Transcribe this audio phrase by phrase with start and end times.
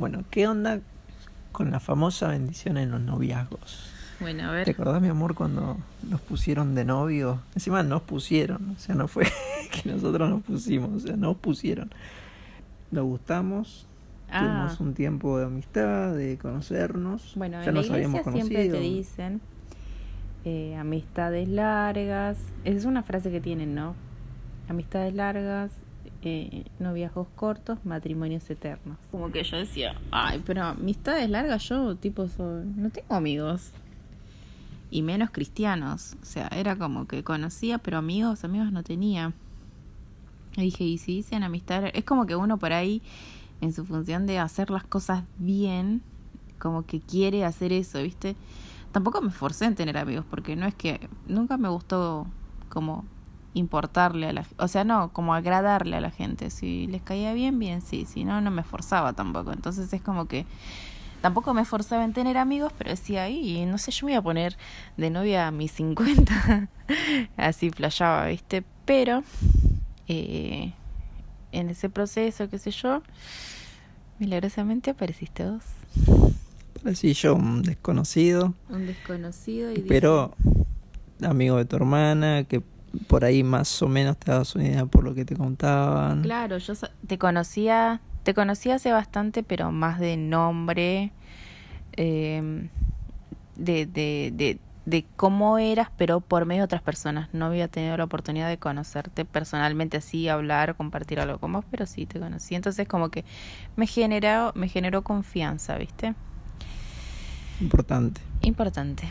[0.00, 0.80] Bueno, ¿qué onda
[1.52, 3.92] con la famosa bendición en los noviazgos?
[4.18, 4.64] Bueno, a ver.
[4.64, 5.76] ¿Te acordás, mi amor, cuando
[6.08, 7.40] nos pusieron de novio?
[7.54, 9.24] Encima nos pusieron, o sea, no fue
[9.70, 11.90] que nosotros nos pusimos, o sea, nos pusieron.
[12.90, 13.86] Nos gustamos,
[14.32, 14.40] Ah.
[14.40, 17.32] tuvimos un tiempo de amistad, de conocernos.
[17.36, 19.40] Bueno, ya en la nos habíamos iglesia siempre te dicen
[20.46, 22.38] eh, amistades largas.
[22.64, 23.94] Esa es una frase que tienen, ¿no?
[24.68, 25.72] Amistades largas,
[26.22, 28.96] eh, noviazgos cortos, matrimonios eternos.
[29.10, 33.70] Como que yo decía, ay, pero amistades largas yo, tipo, soy- no tengo amigos.
[34.90, 36.16] Y menos cristianos.
[36.22, 39.32] O sea, era como que conocía, pero amigos, amigos no tenía.
[40.56, 43.00] Y dije, y si dicen amistad, es como que uno por ahí,
[43.60, 46.02] en su función de hacer las cosas bien,
[46.58, 48.34] como que quiere hacer eso, ¿viste?
[48.90, 52.26] Tampoco me esforcé en tener amigos, porque no es que nunca me gustó
[52.68, 53.04] como
[53.54, 56.50] importarle a la o sea, no, como agradarle a la gente.
[56.50, 59.52] Si les caía bien, bien, sí, si no, no me esforzaba tampoco.
[59.52, 60.46] Entonces es como que
[61.20, 64.22] tampoco me esforzaba en tener amigos, pero decía, y no sé, yo me iba a
[64.22, 64.56] poner
[64.96, 66.68] de novia a mis 50,
[67.36, 68.64] así flasheaba, ¿viste?
[68.84, 69.22] Pero
[70.08, 70.72] eh,
[71.52, 73.02] en ese proceso, qué sé yo,
[74.18, 75.64] milagrosamente apareciste vos.
[76.82, 80.34] Parecí yo un desconocido, Un desconocido y pero
[81.22, 82.62] amigo de tu hermana, que
[83.06, 86.22] por ahí más o menos te dabas una idea por lo que te contaban.
[86.22, 86.74] Claro, yo
[87.06, 91.12] te conocía, te conocía hace bastante, pero más de nombre,
[91.96, 92.68] eh,
[93.56, 97.28] de, de, de, de cómo eras, pero por medio de otras personas.
[97.32, 101.86] No había tenido la oportunidad de conocerte personalmente así, hablar, compartir algo con vos, pero
[101.86, 102.54] sí te conocí.
[102.54, 103.24] Entonces como que
[103.76, 106.14] me generó, me generó confianza, ¿viste?
[107.60, 108.20] Importante.
[108.42, 109.08] Importante.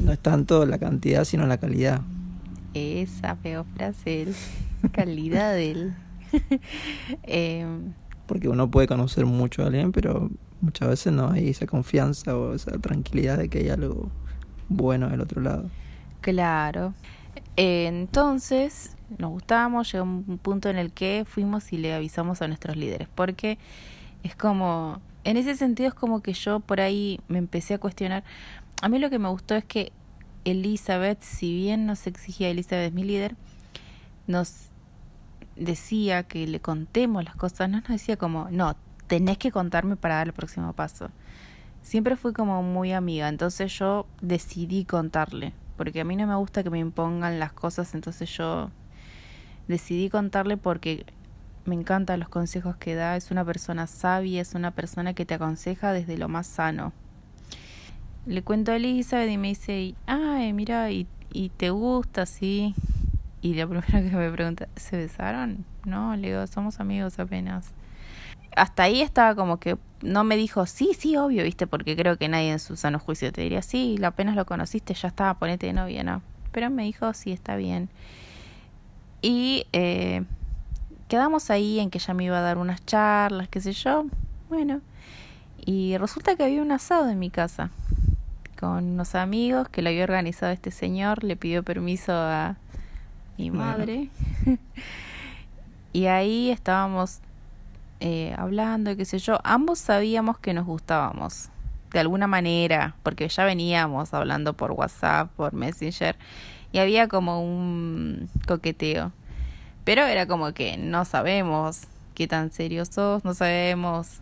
[0.00, 2.00] No es tanto la cantidad, sino la calidad.
[2.76, 4.34] Esa feo frase, el-
[4.92, 5.94] calidad del...
[7.22, 7.92] Em,
[8.26, 12.54] Porque uno puede conocer mucho a alguien, pero muchas veces no hay esa confianza o
[12.54, 14.10] esa tranquilidad de que hay algo
[14.68, 15.70] bueno del otro lado.
[16.20, 16.94] Claro.
[17.56, 22.48] Eh, Entonces, nos gustamos, llegó un punto en el que fuimos y le avisamos a
[22.48, 23.58] nuestros líderes, porque
[24.24, 28.24] es como, en ese sentido es como que yo por ahí me empecé a cuestionar.
[28.82, 29.92] A mí lo que me gustó es que
[30.46, 33.34] Elizabeth, si bien nos exigía, Elizabeth mi líder,
[34.28, 34.70] nos
[35.56, 38.76] decía que le contemos las cosas, no nos decía como, no,
[39.08, 41.10] tenés que contarme para dar el próximo paso.
[41.82, 46.62] Siempre fui como muy amiga, entonces yo decidí contarle, porque a mí no me gusta
[46.62, 48.70] que me impongan las cosas, entonces yo
[49.66, 51.06] decidí contarle porque
[51.64, 55.34] me encantan los consejos que da, es una persona sabia, es una persona que te
[55.34, 56.92] aconseja desde lo más sano.
[58.26, 62.74] Le cuento a Elizabeth y me dice, ay, mira, ¿y, y te gusta, sí?
[63.40, 65.64] Y lo primero que me pregunta, ¿se besaron?
[65.84, 67.70] No, le digo, somos amigos apenas.
[68.56, 72.28] Hasta ahí estaba como que no me dijo, sí, sí, obvio, viste, porque creo que
[72.28, 75.74] nadie en su sano juicio te diría, sí, apenas lo conociste, ya estaba, ponete de
[75.74, 76.20] novia, ¿no?
[76.50, 77.88] Pero me dijo, sí, está bien.
[79.22, 80.24] Y eh,
[81.06, 84.06] quedamos ahí en que ella me iba a dar unas charlas, qué sé yo.
[84.48, 84.80] Bueno,
[85.64, 87.70] y resulta que había un asado en mi casa
[88.58, 92.56] con unos amigos que lo había organizado este señor, le pidió permiso a
[93.38, 93.64] mi Bueno.
[93.64, 94.08] madre.
[95.92, 97.20] y ahí estábamos
[98.00, 99.38] eh, hablando, qué sé yo.
[99.44, 101.48] Ambos sabíamos que nos gustábamos,
[101.92, 106.16] de alguna manera, porque ya veníamos hablando por WhatsApp, por Messenger,
[106.72, 109.12] y había como un coqueteo.
[109.84, 111.82] Pero era como que no sabemos
[112.14, 114.20] qué tan serio sos, no sabemos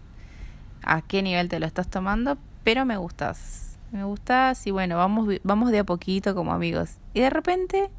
[0.82, 3.73] a qué nivel te lo estás tomando, pero me gustas.
[3.94, 6.96] Me gustas y bueno, vamos, vamos de a poquito como amigos.
[7.14, 7.90] Y de repente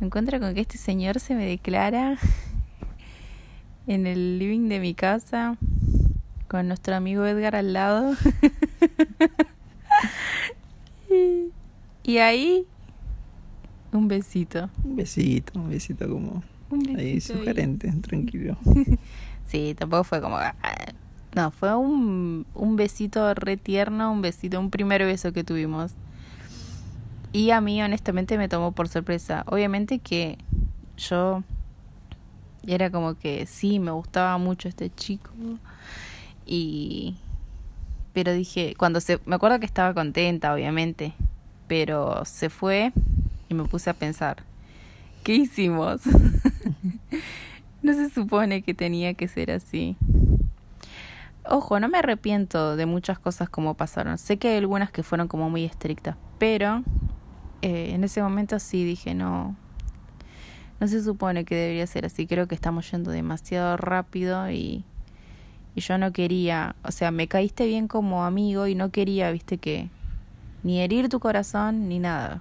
[0.00, 2.18] me encuentro con que este señor se me declara
[3.86, 5.56] en el living de mi casa
[6.48, 8.16] con nuestro amigo Edgar al lado.
[11.08, 11.52] y,
[12.02, 12.66] y ahí
[13.92, 14.70] un besito.
[14.82, 17.20] Un besito, un besito como Un besito ahí ahí.
[17.20, 18.56] sugerente, tranquilo.
[19.46, 20.38] Sí, tampoco fue como...
[21.34, 25.92] No, fue un, un besito re tierno, un besito, un primer beso que tuvimos.
[27.32, 29.44] Y a mí honestamente me tomó por sorpresa.
[29.46, 30.36] Obviamente que
[30.98, 31.42] yo
[32.66, 35.30] era como que sí, me gustaba mucho este chico.
[36.46, 37.16] Y...
[38.12, 39.18] Pero dije, cuando se...
[39.24, 41.14] Me acuerdo que estaba contenta, obviamente.
[41.66, 42.92] Pero se fue
[43.48, 44.42] y me puse a pensar,
[45.24, 46.02] ¿qué hicimos?
[47.82, 49.96] no se supone que tenía que ser así.
[51.44, 54.16] Ojo, no me arrepiento de muchas cosas como pasaron.
[54.16, 56.84] Sé que hay algunas que fueron como muy estrictas, pero
[57.62, 59.56] eh, en ese momento sí dije, no,
[60.78, 62.28] no se supone que debería ser así.
[62.28, 64.84] Creo que estamos yendo demasiado rápido y,
[65.74, 69.58] y yo no quería, o sea, me caíste bien como amigo y no quería, viste,
[69.58, 69.90] que
[70.62, 72.40] ni herir tu corazón ni nada.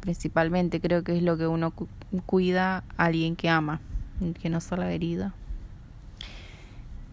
[0.00, 1.74] Principalmente creo que es lo que uno
[2.24, 3.82] cuida a alguien que ama,
[4.40, 5.32] que no solo herido.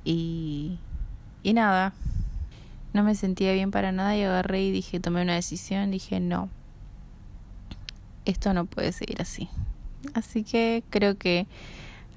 [0.03, 0.77] Y,
[1.43, 1.93] y nada,
[2.93, 6.49] no me sentía bien para nada y agarré y dije, tomé una decisión, dije, no,
[8.25, 9.49] esto no puede seguir así.
[10.13, 11.47] Así que creo que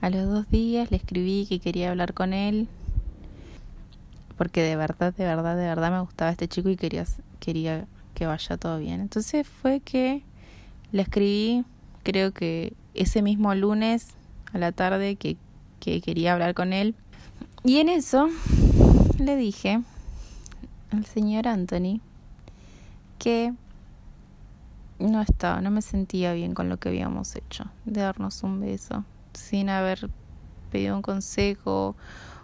[0.01, 2.69] a los dos días le escribí que quería hablar con él.
[4.37, 7.05] Porque de verdad, de verdad, de verdad me gustaba este chico y quería,
[7.41, 9.01] quería que vaya todo bien.
[9.01, 10.23] Entonces fue que
[10.93, 11.65] le escribí,
[12.03, 14.09] creo que ese mismo lunes
[14.53, 15.37] a la tarde que,
[15.81, 16.95] que quería hablar con él.
[17.67, 18.29] Y en eso
[19.19, 19.81] le dije
[20.91, 22.03] al señor Anthony
[23.19, 23.55] que
[24.99, 29.07] no estaba, no me sentía bien con lo que habíamos hecho, de darnos un beso
[29.33, 30.11] sin haber
[30.71, 31.97] pedido un consejo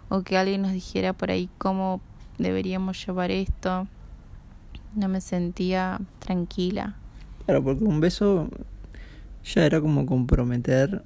[0.09, 2.01] o que alguien nos dijera por ahí cómo
[2.39, 3.87] deberíamos llevar esto.
[4.95, 6.95] No me sentía tranquila.
[7.45, 8.49] Claro, porque un beso
[9.43, 11.05] ya era como comprometer.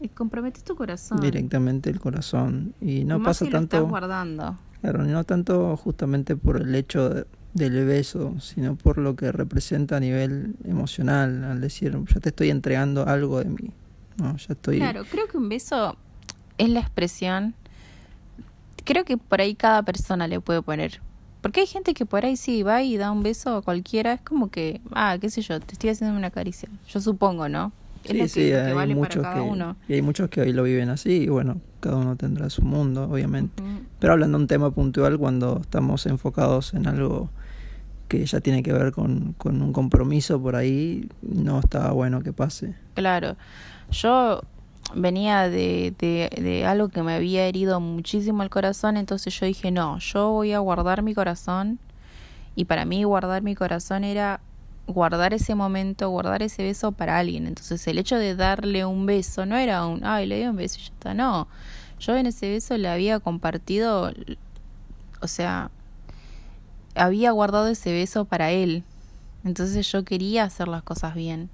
[0.00, 1.20] Y comprometes tu corazón.
[1.20, 2.74] Directamente el corazón.
[2.80, 3.76] Y no pasa tanto.
[3.76, 4.58] Lo estás guardando.
[4.80, 10.00] Claro, no tanto justamente por el hecho del beso, sino por lo que representa a
[10.00, 13.70] nivel emocional, al decir, ya te estoy entregando algo de mí,
[14.62, 15.96] Claro, creo que un beso
[16.58, 17.54] es la expresión.
[18.84, 21.00] Creo que por ahí cada persona le puede poner.
[21.40, 24.12] Porque hay gente que por ahí sí va y da un beso a cualquiera.
[24.12, 26.68] Es como que, ah, qué sé yo, te estoy haciendo una caricia.
[26.88, 27.72] Yo supongo, ¿no?
[28.04, 29.76] Sí, sí, hay muchos que, uno.
[29.88, 33.04] Y hay muchos que hoy lo viven así y bueno, cada uno tendrá su mundo,
[33.10, 33.62] obviamente.
[33.98, 37.30] Pero hablando de un tema puntual, cuando estamos enfocados en algo
[38.08, 42.32] que ya tiene que ver con, con un compromiso por ahí, no está bueno que
[42.32, 42.74] pase.
[42.94, 43.36] Claro.
[43.90, 44.42] Yo
[44.94, 49.70] venía de, de, de, algo que me había herido muchísimo el corazón, entonces yo dije,
[49.70, 51.78] no, yo voy a guardar mi corazón.
[52.56, 54.40] Y para mí guardar mi corazón era
[54.92, 57.46] guardar ese momento, guardar ese beso para alguien.
[57.46, 60.78] Entonces el hecho de darle un beso no era un, ay, le di un beso
[60.78, 61.48] y ya está, no.
[61.98, 64.12] Yo en ese beso le había compartido,
[65.20, 65.70] o sea,
[66.94, 68.84] había guardado ese beso para él.
[69.44, 71.50] Entonces yo quería hacer las cosas bien.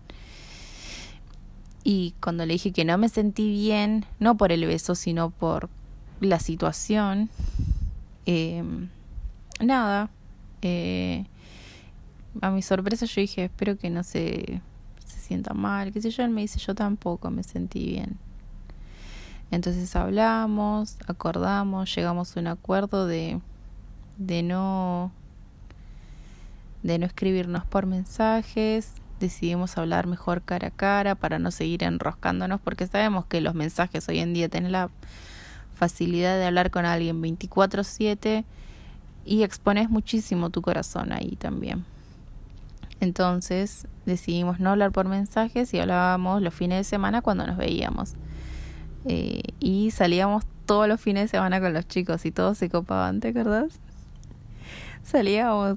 [1.84, 5.68] Y cuando le dije que no me sentí bien, no por el beso, sino por
[6.20, 7.30] la situación,
[8.24, 8.64] eh,
[9.60, 10.10] nada,
[10.62, 11.26] eh,
[12.40, 14.60] a mi sorpresa yo dije, espero que no se,
[15.04, 18.18] se sienta mal, qué sé yo, él me dice, yo tampoco me sentí bien.
[19.50, 23.40] Entonces hablamos, acordamos, llegamos a un acuerdo de,
[24.18, 25.12] de no
[26.82, 32.60] de no escribirnos por mensajes, decidimos hablar mejor cara a cara para no seguir enroscándonos
[32.60, 34.90] porque sabemos que los mensajes hoy en día tienen la
[35.74, 38.44] facilidad de hablar con alguien 24/7
[39.24, 41.84] y expones muchísimo tu corazón ahí también.
[43.00, 48.14] Entonces decidimos no hablar por mensajes y hablábamos los fines de semana cuando nos veíamos.
[49.04, 53.20] Eh, y salíamos todos los fines de semana con los chicos y todos se copaban,
[53.20, 53.78] ¿te acordás?
[55.04, 55.76] Salíamos,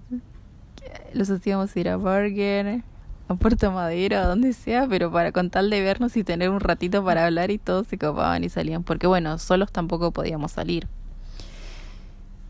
[1.14, 2.82] los hacíamos ir a Burger,
[3.28, 6.60] a Puerto Madero, a donde sea, pero para con tal de vernos y tener un
[6.60, 10.88] ratito para hablar y todos se copaban y salían, porque bueno, solos tampoco podíamos salir.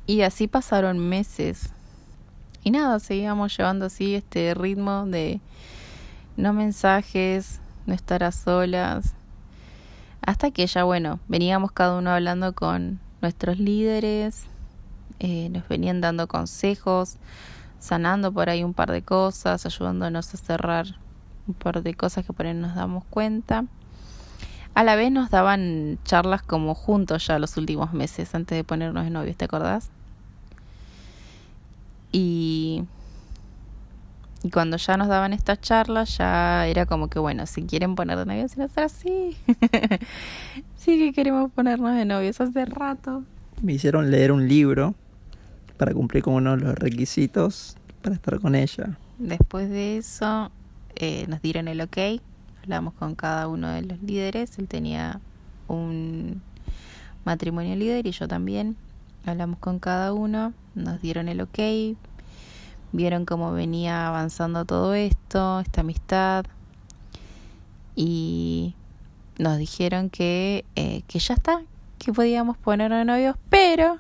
[0.08, 1.74] Y así pasaron meses.
[2.64, 5.40] Y nada, seguíamos llevando así este ritmo de
[6.36, 9.16] no mensajes, no estar a solas.
[10.22, 14.46] Hasta que ya, bueno, veníamos cada uno hablando con nuestros líderes,
[15.20, 17.18] eh, nos venían dando consejos,
[17.80, 20.86] sanando por ahí un par de cosas, ayudándonos a cerrar
[21.48, 23.66] un par de cosas que por ahí nos damos cuenta.
[24.76, 29.04] A la vez nos daban charlas como juntos ya los últimos meses antes de ponernos
[29.04, 29.90] de novios, ¿te acordás?
[32.12, 32.84] Y,
[34.44, 38.18] y cuando ya nos daban estas charlas ya era como que bueno, si quieren poner
[38.18, 38.52] de novios,
[38.92, 39.38] sí.
[40.78, 43.24] sí que queremos ponernos de novios hace rato.
[43.62, 44.96] Me hicieron leer un libro
[45.78, 48.98] para cumplir con uno de los requisitos para estar con ella.
[49.18, 50.52] Después de eso
[50.96, 51.98] eh, nos dieron el ok,
[52.64, 55.20] hablamos con cada uno de los líderes, él tenía
[55.68, 56.42] un
[57.26, 58.76] matrimonio líder y yo también,
[59.26, 61.60] hablamos con cada uno, nos dieron el ok,
[62.92, 66.46] vieron cómo venía avanzando todo esto, esta amistad
[67.96, 68.76] y
[69.38, 71.62] nos dijeron que, eh, que ya está,
[71.98, 73.98] que podíamos ponernos novios, pero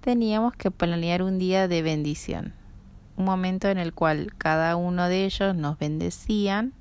[0.00, 2.54] teníamos que planear un día de bendición,
[3.16, 6.72] un momento en el cual cada uno de ellos nos bendecían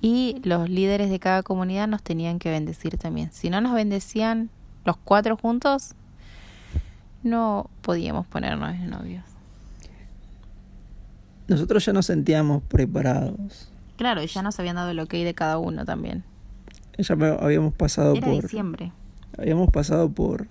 [0.00, 3.32] y los líderes de cada comunidad nos tenían que bendecir también.
[3.32, 4.50] Si no nos bendecían
[4.84, 5.94] los cuatro juntos,
[7.22, 9.24] no podíamos ponernos de novios.
[11.48, 13.68] Nosotros ya nos sentíamos preparados.
[13.96, 16.24] Claro, ya nos habían dado el ok de cada uno también.
[16.98, 18.42] Ya habíamos pasado Era por.
[18.42, 18.92] diciembre.
[19.38, 20.46] Habíamos pasado por.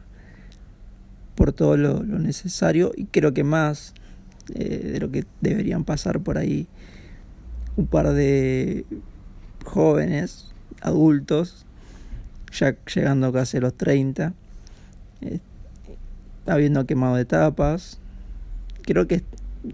[1.35, 3.93] por todo lo, necesario y creo que más
[4.53, 6.67] eh, de lo que deberían pasar por ahí
[7.77, 8.85] un par de
[9.65, 10.51] jóvenes,
[10.81, 11.65] adultos,
[12.51, 14.33] ya llegando casi a los 30,
[15.21, 15.39] eh,
[16.45, 17.99] habiendo quemado etapas.
[18.83, 19.23] Creo que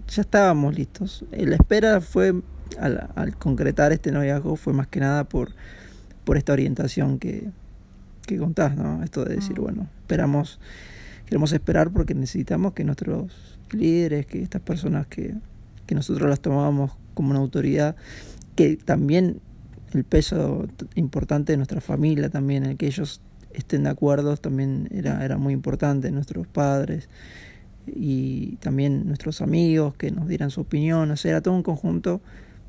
[0.08, 1.24] ya estábamos listos.
[1.32, 2.34] Eh, la espera fue,
[2.78, 5.52] al, concretar este noviazgo, fue más que nada por,
[6.24, 7.50] por esta orientación que,
[8.26, 9.02] que contás, ¿no?
[9.02, 9.62] Esto de decir, mm.
[9.62, 10.60] bueno, esperamos,
[11.26, 15.34] queremos esperar porque necesitamos que nuestros líderes, que estas personas que,
[15.86, 17.96] que nosotros las tomábamos como una autoridad,
[18.54, 19.40] que también
[19.92, 23.20] el peso importante de nuestra familia también, el que ellos
[23.58, 27.08] estén de acuerdo también era, era muy importante, nuestros padres
[27.86, 32.20] y también nuestros amigos que nos dieran su opinión, o sea, era todo un conjunto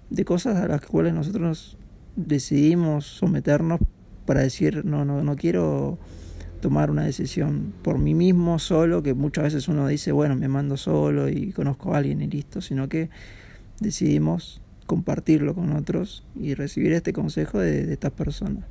[0.10, 1.78] de cosas a las cuales nosotros
[2.16, 3.80] decidimos someternos
[4.26, 5.98] para decir, no, no, no quiero
[6.62, 10.78] tomar una decisión por mí mismo solo, que muchas veces uno dice, bueno, me mando
[10.78, 13.10] solo y conozco a alguien y listo, sino que
[13.80, 18.66] decidimos compartirlo con otros y recibir este consejo de, estas personas.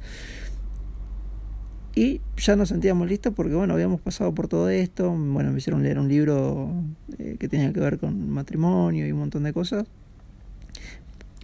[1.99, 5.11] Y ya nos sentíamos listos porque, bueno, habíamos pasado por todo esto.
[5.11, 6.71] Bueno, me hicieron leer un libro
[7.19, 9.85] eh, que tenía que ver con matrimonio y un montón de cosas.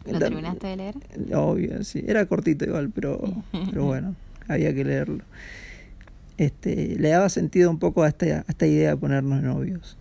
[0.07, 0.95] ¿Lo terminaste de leer?
[1.35, 2.05] Obvio, sí.
[2.07, 3.21] Era cortito igual, pero,
[3.71, 4.15] pero bueno,
[4.47, 5.25] había que leerlo.
[6.39, 9.99] Este, le daba sentido un poco a esta, a esta idea de ponernos novios.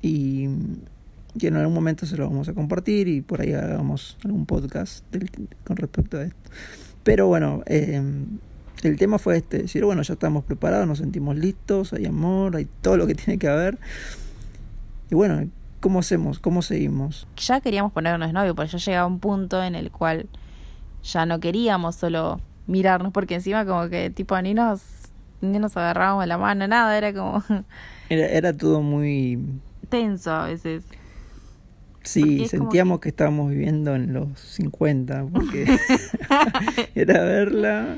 [0.00, 0.48] Y
[1.38, 5.04] que en algún momento se lo vamos a compartir y por ahí hagamos algún podcast
[5.62, 6.50] con respecto a esto.
[7.04, 8.02] Pero bueno, eh,
[8.88, 12.66] el tema fue este, decir, bueno, ya estamos preparados, nos sentimos listos, hay amor, hay
[12.80, 13.78] todo lo que tiene que haber.
[15.10, 15.48] Y bueno,
[15.80, 16.38] ¿cómo hacemos?
[16.38, 17.26] ¿Cómo seguimos?
[17.36, 20.26] Ya queríamos ponernos novio, porque ya llegaba un punto en el cual
[21.02, 24.82] ya no queríamos solo mirarnos, porque encima como que tipo ni nos,
[25.40, 27.42] ni nos agarrábamos la mano, nada, era como...
[28.08, 29.38] Era, era todo muy...
[29.88, 30.84] Tenso a veces.
[32.02, 33.08] Sí, sentíamos que...
[33.08, 35.78] estábamos viviendo en los 50, porque
[36.94, 37.96] era verla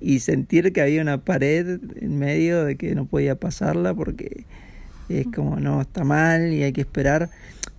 [0.00, 4.44] y sentir que había una pared en medio de que no podía pasarla porque
[5.08, 7.30] es como, no, está mal y hay que esperar.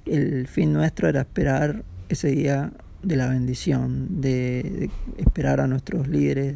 [0.06, 2.72] El fin nuestro era esperar ese día
[3.04, 6.56] de la bendición, de, esperar a nuestros líderes.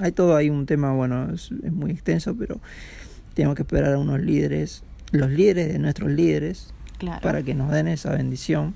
[0.00, 2.60] Hay todo ahí un tema, bueno, es, es muy extenso, pero
[3.34, 6.72] tenemos que esperar a unos líderes, los líderes de nuestros líderes,
[7.20, 8.74] para que nos den esa bendición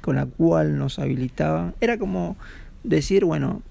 [0.00, 1.74] con la cual nos habilitaban.
[1.80, 2.36] Era como
[2.84, 3.62] decir, bueno,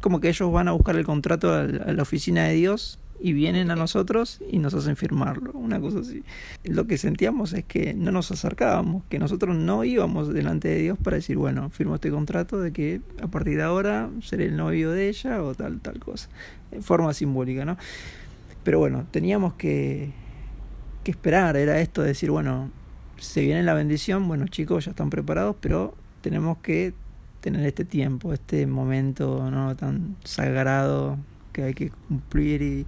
[0.00, 3.70] como que ellos van a buscar el contrato a la oficina de Dios y vienen
[3.70, 6.22] a nosotros y nos hacen firmarlo, una cosa así.
[6.64, 10.98] Lo que sentíamos es que no nos acercábamos, que nosotros no íbamos delante de Dios
[11.02, 14.92] para decir, bueno, firmo este contrato de que a partir de ahora seré el novio
[14.92, 16.28] de ella o tal, tal cosa,
[16.70, 17.76] en forma simbólica, ¿no?
[18.62, 20.10] Pero bueno, teníamos que,
[21.02, 22.70] que esperar, era esto de decir, bueno,
[23.18, 26.94] se viene la bendición, bueno chicos, ya están preparados, pero tenemos que
[27.50, 31.18] tener este tiempo, este momento no tan sagrado
[31.52, 32.86] que hay que cumplir y,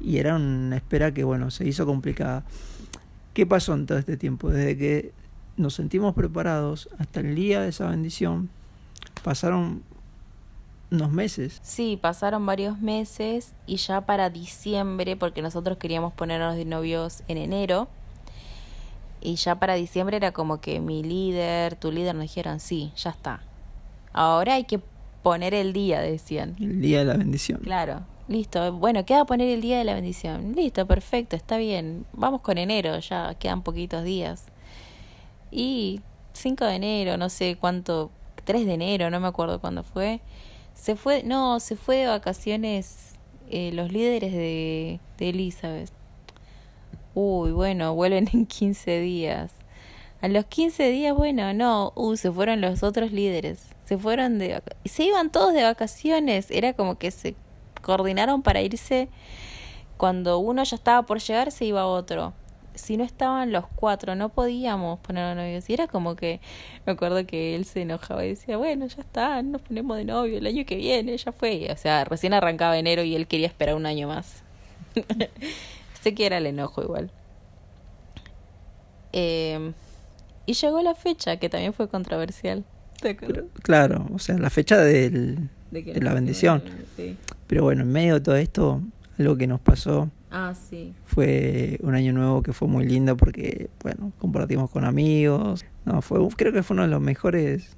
[0.00, 2.44] y, era una espera que bueno, se hizo complicada.
[3.32, 4.50] ¿Qué pasó en todo este tiempo?
[4.50, 5.12] Desde que
[5.56, 8.50] nos sentimos preparados hasta el día de esa bendición,
[9.22, 9.82] pasaron
[10.90, 11.60] unos meses.
[11.62, 17.38] Sí, pasaron varios meses y ya para diciembre, porque nosotros queríamos ponernos de novios en
[17.38, 17.88] enero,
[19.24, 23.10] y ya para diciembre era como que mi líder, tu líder nos dijeron, sí, ya
[23.10, 23.40] está.
[24.12, 24.80] Ahora hay que
[25.22, 26.54] poner el día, decían.
[26.60, 27.60] El día de la bendición.
[27.62, 28.72] Claro, listo.
[28.74, 30.52] Bueno, queda poner el día de la bendición.
[30.54, 32.04] Listo, perfecto, está bien.
[32.12, 34.44] Vamos con enero, ya quedan poquitos días.
[35.50, 36.02] Y
[36.34, 38.10] 5 de enero, no sé cuánto,
[38.44, 40.20] 3 de enero, no me acuerdo cuándo fue.
[40.74, 43.14] Se fue, no, se fue de vacaciones
[43.48, 45.90] eh, los líderes de, de Elizabeth
[47.14, 49.52] uy, bueno, vuelven en 15 días.
[50.20, 53.68] A los 15 días, bueno, no, uy, se fueron los otros líderes.
[53.84, 57.36] Se fueron de se iban todos de vacaciones, era como que se
[57.82, 59.10] coordinaron para irse
[59.96, 62.32] cuando uno ya estaba por llegar, se iba otro.
[62.74, 65.68] Si no estaban los cuatro, no podíamos poner novios.
[65.70, 66.40] Y era como que,
[66.86, 70.38] me acuerdo que él se enojaba y decía, bueno, ya está, nos ponemos de novio
[70.38, 71.68] el año que viene, ya fue.
[71.70, 74.42] O sea, recién arrancaba enero y él quería esperar un año más.
[76.04, 77.10] Sé que era el enojo igual.
[79.12, 79.72] Eh,
[80.46, 82.64] y llegó la fecha, que también fue controversial.
[83.62, 86.62] claro, o sea, la fecha del, de, la bendición.
[87.46, 88.82] Pero bueno, en medio de todo esto,
[89.18, 90.92] algo que nos pasó Ah, sí.
[91.04, 95.64] Fue un año nuevo que fue muy lindo porque, bueno, compartimos con amigos.
[95.84, 97.76] No, fue, creo que fue uno de los mejores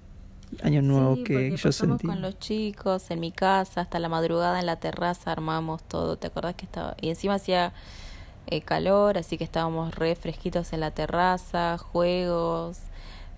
[0.63, 2.07] años nuevos que yo sentí.
[2.07, 6.17] con los chicos en mi casa hasta la madrugada en la terraza armamos todo.
[6.17, 6.97] ¿Te acordás que estaba?
[6.99, 7.75] Y encima hacía
[8.47, 12.79] eh, calor, así que estábamos re fresquitos en la terraza, juegos,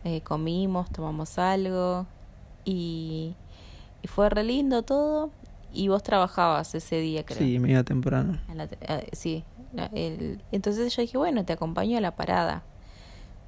[0.05, 2.07] eh, comimos, tomamos algo
[2.65, 3.35] y,
[4.03, 5.31] y fue re lindo todo.
[5.73, 7.38] Y vos trabajabas ese día, creo.
[7.38, 8.38] Sí, me iba temprano.
[8.81, 9.45] Eh, sí.
[9.93, 12.62] el, entonces yo dije, bueno, te acompaño a la parada.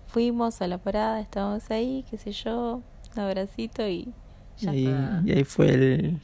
[0.07, 2.83] Fuimos a la parada, estábamos ahí, qué sé yo,
[3.15, 4.13] un abracito y
[4.59, 4.85] ya y,
[5.25, 6.21] y, ahí fue el,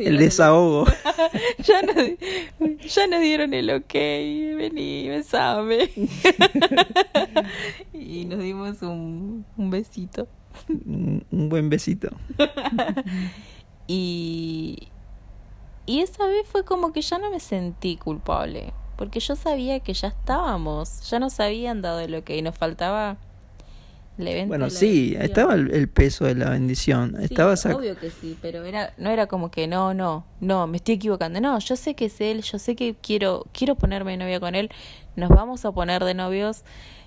[0.00, 0.86] el desahogo.
[1.58, 5.90] ya, nos, ya nos dieron el ok, vení, besame.
[7.92, 10.28] y nos dimos un, un besito.
[10.68, 12.10] Un, un buen besito.
[13.86, 14.88] y,
[15.86, 19.92] y esa vez fue como que ya no me sentí culpable, porque yo sabía que
[19.92, 23.18] ya estábamos, ya nos habían dado el ok, nos faltaba.
[24.16, 27.16] Bueno, sí, estaba el, peso de la bendición.
[27.18, 30.76] Sí, estaba obvio que sí, pero era no era como que no, no, no, me
[30.76, 31.40] estoy equivocando.
[31.40, 34.54] No, yo sé que es él, yo sé que quiero quiero ponerme de novia con
[34.54, 34.70] él,
[35.16, 36.62] nos vamos a poner de novios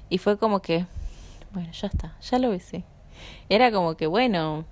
[0.10, 0.86] y fue como que
[1.54, 2.84] bueno, ya está, ya lo besé.
[3.48, 4.66] Era como que bueno,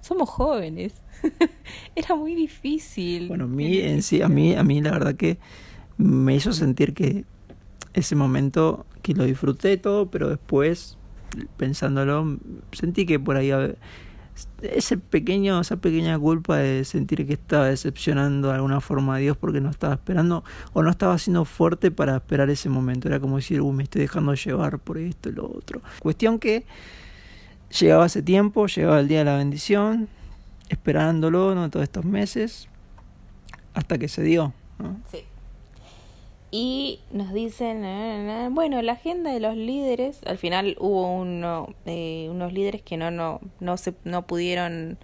[0.00, 0.94] somos jóvenes.
[1.94, 3.28] Era muy difícil.
[3.28, 5.38] Bueno, a mí, en sí, a mí, a mí la verdad que
[5.96, 7.24] me hizo sentir que
[7.94, 10.98] ese momento que lo disfruté todo, pero después,
[11.56, 12.38] pensándolo,
[12.72, 13.52] sentí que por ahí
[14.62, 19.36] ese pequeño, esa pequeña culpa de sentir que estaba decepcionando de alguna forma a Dios
[19.36, 23.08] porque no estaba esperando o no estaba siendo fuerte para esperar ese momento.
[23.08, 25.82] Era como decir, me estoy dejando llevar por esto y lo otro.
[26.00, 26.64] Cuestión que
[27.78, 30.08] llegaba ese tiempo, llegaba el día de la bendición,
[30.68, 31.68] esperándolo ¿no?
[31.70, 32.68] todos estos meses
[33.74, 34.52] hasta que se dio.
[35.10, 35.24] Sí.
[36.54, 37.80] Y nos dicen,
[38.54, 43.10] bueno, la agenda de los líderes, al final hubo uno, eh, unos líderes que no,
[43.10, 44.98] no, no, se, no pudieron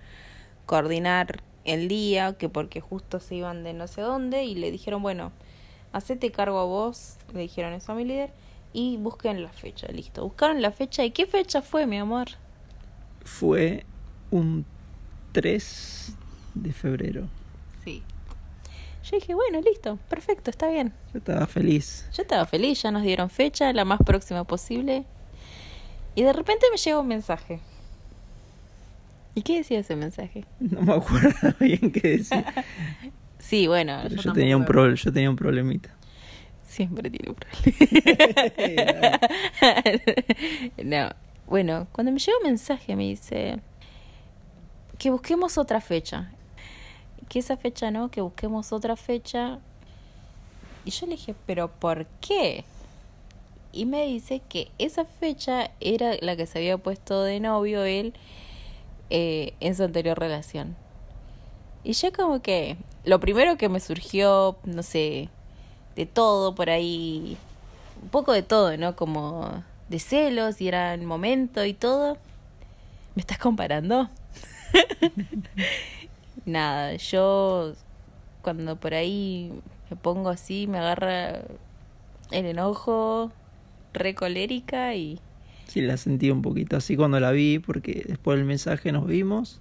[0.66, 5.00] coordinar el día, que porque justo se iban de no sé dónde, y le dijeron,
[5.00, 5.32] bueno,
[5.92, 8.30] hacete cargo a vos, le dijeron eso a mi líder,
[8.74, 10.24] y busquen la fecha, listo.
[10.24, 12.28] Buscaron la fecha, ¿y qué fecha fue, mi amor?
[13.24, 13.86] Fue
[14.30, 14.66] un
[15.32, 16.14] 3
[16.52, 17.37] de febrero.
[19.10, 20.92] Yo dije, bueno, listo, perfecto, está bien.
[21.14, 22.06] Yo estaba feliz.
[22.14, 25.04] Yo estaba feliz, ya nos dieron fecha, la más próxima posible.
[26.14, 27.60] Y de repente me llegó un mensaje.
[29.34, 30.44] ¿Y qué decía ese mensaje?
[30.60, 32.52] No me acuerdo bien qué decía.
[33.38, 34.06] sí, bueno.
[34.08, 35.88] yo, tenía un pro, yo tenía un problemita.
[36.66, 37.36] Siempre tiene un
[38.54, 39.20] problema.
[40.84, 41.08] no,
[41.46, 43.60] bueno, cuando me llegó un mensaje me dice,
[44.98, 46.30] que busquemos otra fecha.
[47.28, 49.58] Que esa fecha no, que busquemos otra fecha.
[50.84, 52.64] Y yo le dije, pero ¿por qué?
[53.72, 58.14] Y me dice que esa fecha era la que se había puesto de novio él
[59.10, 60.76] eh, en su anterior relación.
[61.84, 65.28] Y yo como que lo primero que me surgió, no sé,
[65.96, 67.36] de todo por ahí,
[68.02, 68.96] un poco de todo, ¿no?
[68.96, 72.18] Como de celos y era el momento y todo.
[73.14, 74.08] ¿Me estás comparando?
[76.48, 77.74] Nada, yo
[78.40, 79.52] cuando por ahí
[79.90, 81.42] me pongo así, me agarra
[82.30, 83.30] el enojo,
[83.92, 85.20] re colérica y...
[85.66, 89.60] Sí, la sentí un poquito así cuando la vi, porque después del mensaje nos vimos,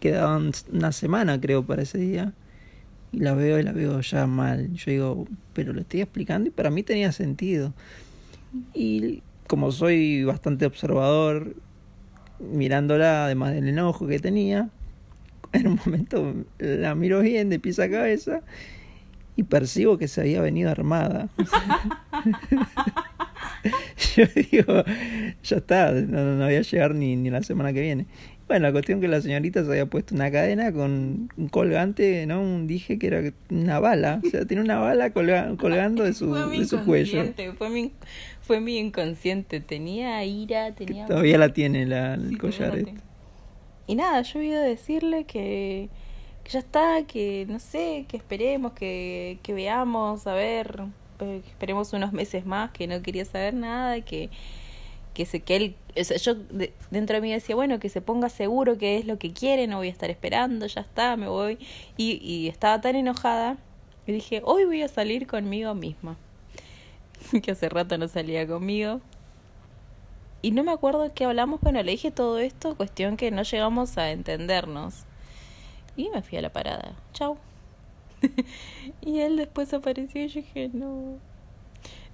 [0.00, 2.32] quedaban una semana creo para ese día,
[3.12, 4.72] y la veo y la veo ya mal.
[4.72, 7.74] Yo digo, pero lo estoy explicando y para mí tenía sentido.
[8.72, 11.56] Y como soy bastante observador,
[12.38, 14.70] mirándola, además del enojo que tenía,
[15.52, 18.42] en un momento la miro bien de pies a cabeza
[19.36, 21.28] y percibo que se había venido armada.
[24.16, 24.84] Yo digo,
[25.42, 28.06] ya está, no, voy a llegar ni, ni la semana que viene.
[28.48, 32.42] Bueno, la cuestión que la señorita se había puesto una cadena con un colgante, ¿no?
[32.42, 34.20] Un dije que era una bala.
[34.26, 37.32] O sea, tiene una bala colgando de su, de su cuello.
[37.56, 37.92] Fue mi,
[38.40, 39.60] fue mi inconsciente.
[39.60, 41.06] Tenía ira, tenía...
[41.06, 42.76] Todavía la tiene la, el collar.
[42.76, 43.09] Este.
[43.86, 45.88] Y nada, yo iba a decirle que,
[46.44, 50.84] que ya está, que no sé, que esperemos, que, que veamos, a ver,
[51.20, 54.30] eh, que esperemos unos meses más, que no quería saber nada, que
[55.14, 55.76] que se que él
[56.22, 56.34] yo
[56.90, 59.78] dentro de mí decía bueno que se ponga seguro que es lo que quiere no
[59.78, 61.58] voy a estar esperando ya está me voy
[61.96, 63.58] y, y estaba tan enojada
[64.06, 66.16] y dije hoy voy a salir conmigo misma
[67.42, 69.00] que hace rato no salía conmigo
[70.42, 73.98] y no me acuerdo qué hablamos bueno le dije todo esto cuestión que no llegamos
[73.98, 75.04] a entendernos
[75.96, 77.38] y me fui a la parada chau
[79.00, 81.18] y él después apareció y yo dije, no,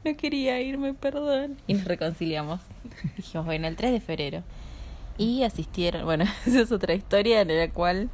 [0.05, 1.57] no quería irme, perdón.
[1.67, 2.61] Y nos reconciliamos.
[3.17, 4.43] Dijimos, bueno, el 3 de febrero.
[5.19, 8.11] Y asistieron, bueno, esa es otra historia en la cual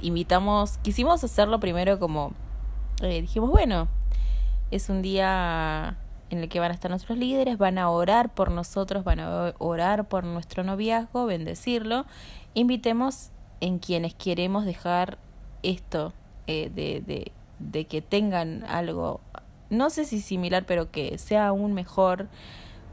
[0.00, 2.32] invitamos, quisimos hacerlo primero como,
[3.02, 3.88] eh, dijimos, bueno,
[4.70, 5.96] es un día
[6.30, 9.54] en el que van a estar nuestros líderes, van a orar por nosotros, van a
[9.58, 12.06] orar por nuestro noviazgo, bendecirlo.
[12.54, 15.18] Invitemos en quienes queremos dejar
[15.62, 16.12] esto
[16.46, 19.20] eh, de, de, de que tengan algo,
[19.68, 22.28] no sé si similar, pero que sea aún mejor,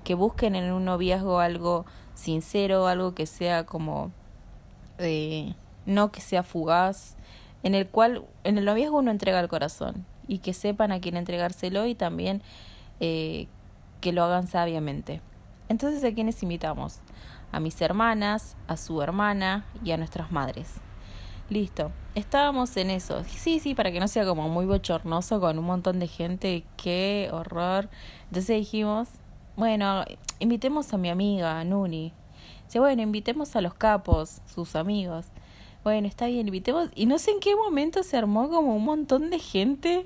[0.04, 4.12] que busquen en un noviazgo algo sincero, algo que sea como,
[4.98, 5.54] eh,
[5.86, 7.16] no que sea fugaz,
[7.64, 11.18] en el cual en el noviazgo uno entrega el corazón y que sepan a quién
[11.18, 12.42] entregárselo y también
[13.00, 13.48] eh,
[14.02, 15.22] que lo hagan sabiamente.
[15.70, 17.00] Entonces, ¿a quiénes invitamos?
[17.52, 20.76] A mis hermanas, a su hermana y a nuestras madres.
[21.50, 23.24] Listo, estábamos en eso.
[23.24, 26.66] Sí, sí, para que no sea como muy bochornoso con un montón de gente.
[26.76, 27.90] Qué horror.
[28.26, 29.08] Entonces dijimos,
[29.56, 30.04] bueno,
[30.40, 32.12] invitemos a mi amiga, Nuni.
[32.66, 35.28] Dice, bueno, invitemos a los capos, sus amigos.
[35.86, 36.90] Bueno, está bien, invitemos.
[36.96, 40.06] Y no sé en qué momento se armó como un montón de gente.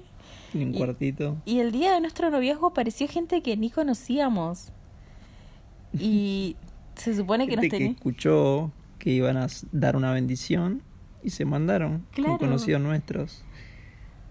[0.53, 1.37] En un cuartito.
[1.45, 4.71] Y el día de nuestro noviazgo apareció gente que ni conocíamos.
[5.97, 6.55] Y
[6.95, 7.87] se supone que gente nos tenía...
[7.87, 10.83] que escuchó que iban a dar una bendición
[11.23, 12.37] y se mandaron claro.
[12.37, 13.43] con conocidos nuestros.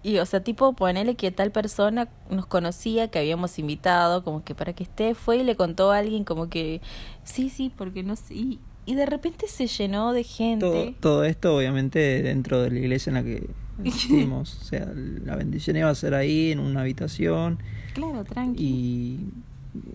[0.03, 4.55] Y, o sea, tipo, ponele que tal persona nos conocía, que habíamos invitado, como que
[4.55, 6.81] para que esté, fue y le contó a alguien como que,
[7.23, 8.33] sí, sí, porque no sé.
[8.33, 10.65] Y, y de repente se llenó de gente.
[10.65, 13.47] Todo, todo esto, obviamente, dentro de la iglesia en la que
[13.85, 14.91] o sea,
[15.25, 17.59] la bendición iba a ser ahí, en una habitación.
[17.93, 18.63] Claro, tranqui.
[18.63, 19.19] Y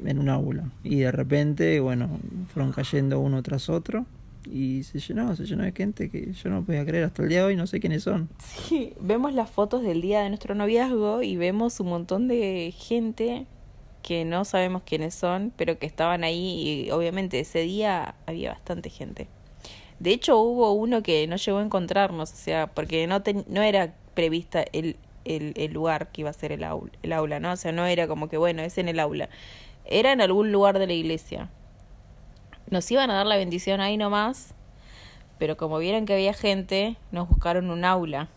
[0.04, 0.70] en un aula.
[0.84, 2.08] Y de repente, bueno,
[2.52, 4.06] fueron cayendo uno tras otro
[4.50, 7.38] y se llenó, se llenó de gente que yo no podía creer hasta el día
[7.40, 8.28] de hoy, no sé quiénes son.
[8.38, 13.46] Sí, vemos las fotos del día de nuestro noviazgo y vemos un montón de gente
[14.02, 18.88] que no sabemos quiénes son, pero que estaban ahí y obviamente ese día había bastante
[18.88, 19.28] gente.
[19.98, 23.94] De hecho hubo uno que no llegó a encontrarnos, o sea, porque no, no era
[24.14, 27.52] prevista el, el, el, lugar que iba a ser el aula, el aula, ¿no?
[27.52, 29.28] O sea, no era como que, bueno, es en el aula.
[29.84, 31.48] Era en algún lugar de la iglesia
[32.70, 34.54] nos iban a dar la bendición ahí nomás,
[35.38, 38.28] pero como vieron que había gente, nos buscaron un aula.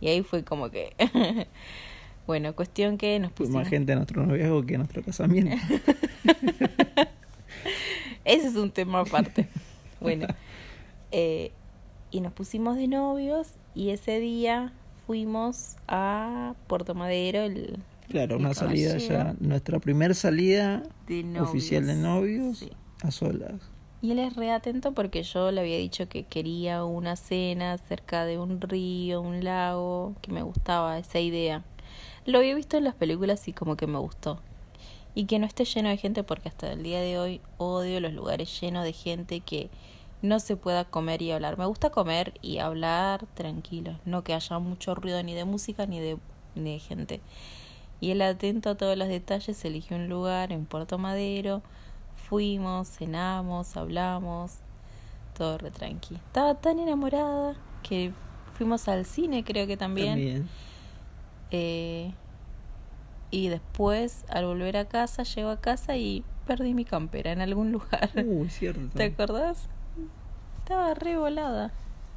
[0.00, 0.94] Y ahí fue como que...
[2.26, 3.62] bueno, cuestión que nos pusimos...
[3.62, 5.56] más gente a nuestro noviazgo que a nuestro casamiento.
[8.24, 9.48] Ese es un tema aparte.
[10.00, 10.26] Bueno,
[11.14, 11.52] eh,
[12.10, 14.72] y nos pusimos de novios y ese día
[15.06, 17.40] fuimos a Puerto Madero.
[17.40, 20.82] El, claro, una salida ya, nuestra primera salida
[21.40, 22.58] oficial de novios.
[22.58, 22.70] Sí
[23.04, 23.60] a solas.
[24.02, 28.24] Y él es re atento porque yo le había dicho que quería una cena cerca
[28.24, 31.62] de un río, un lago, que me gustaba esa idea.
[32.26, 34.40] Lo había visto en las películas y como que me gustó.
[35.14, 38.12] Y que no esté lleno de gente porque hasta el día de hoy odio los
[38.12, 39.70] lugares llenos de gente que
[40.24, 41.58] no se pueda comer y hablar.
[41.58, 46.00] Me gusta comer y hablar tranquilo, no que haya mucho ruido ni de música ni
[46.00, 46.18] de,
[46.54, 47.20] ni de gente.
[48.00, 51.62] Y él atento a todos los detalles eligió un lugar en Puerto Madero
[52.24, 54.56] fuimos, cenamos, hablamos,
[55.36, 56.16] todo re tranqui.
[56.16, 58.12] Estaba tan enamorada que
[58.54, 60.48] fuimos al cine, creo que también.
[61.50, 62.12] Eh,
[63.30, 67.72] y después, al volver a casa, llego a casa y perdí mi campera en algún
[67.72, 68.10] lugar.
[68.16, 68.88] Uh, cierto.
[68.94, 69.68] ¿Te acordás?
[70.64, 71.74] Estaba re volada.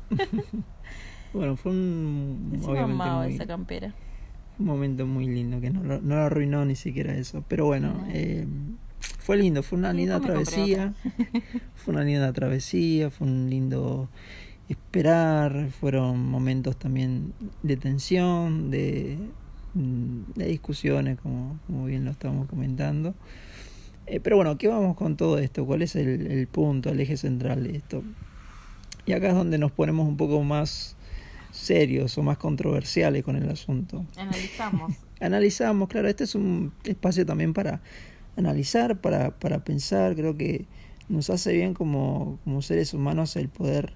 [1.34, 2.58] bueno, fue un.
[2.66, 3.94] obviamente esa campera.
[4.58, 7.44] Un momento muy lindo que no, no lo arruinó ni siquiera eso.
[7.50, 8.48] Pero bueno, eh,
[9.20, 10.94] fue lindo, fue una linda travesía.
[11.76, 14.08] fue una linda travesía, fue un lindo
[14.70, 17.34] esperar, fueron momentos también
[17.64, 19.18] de tensión, de,
[19.74, 23.14] de discusiones, como, como bien lo estábamos comentando.
[24.06, 25.66] Eh, pero bueno, ¿qué vamos con todo esto?
[25.66, 28.04] ¿Cuál es el, el punto, el eje central de esto?
[29.08, 30.98] Y acá es donde nos ponemos un poco más
[31.52, 34.06] serios o más controversiales con el asunto.
[34.18, 34.94] Analizamos.
[35.20, 37.82] Analizamos, claro, este es un espacio también para
[38.36, 40.66] analizar, para, para pensar, creo que
[41.10, 43.94] nos hace bien como, como seres humanos el poder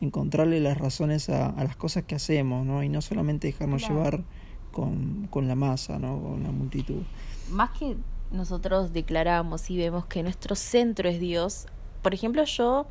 [0.00, 2.82] encontrarle las razones a, a, las cosas que hacemos, ¿no?
[2.82, 4.22] Y no solamente dejarnos llevar
[4.70, 6.20] con, con la masa, ¿no?
[6.20, 7.02] Con la multitud.
[7.50, 7.96] Más que
[8.30, 11.66] nosotros declaramos y vemos que nuestro centro es Dios,
[12.02, 12.86] por ejemplo, yo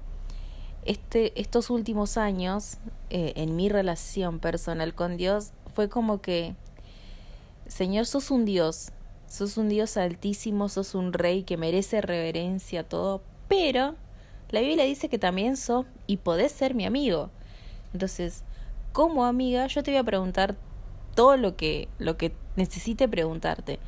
[0.86, 2.78] este, estos últimos años,
[3.10, 6.56] eh, en mi relación personal con Dios, fue como que,
[7.67, 8.91] Señor, sos un Dios,
[9.28, 13.96] sos un Dios altísimo, sos un rey que merece reverencia, todo, pero
[14.50, 17.32] la Biblia dice que también sos y podés ser mi amigo.
[17.93, 18.43] Entonces,
[18.91, 20.56] como amiga, yo te voy a preguntar
[21.15, 23.80] todo lo que, lo que necesite preguntarte.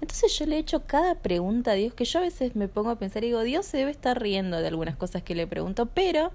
[0.00, 2.90] Entonces yo le he hecho cada pregunta a Dios que yo a veces me pongo
[2.90, 5.86] a pensar y digo, Dios se debe estar riendo de algunas cosas que le pregunto,
[5.86, 6.32] pero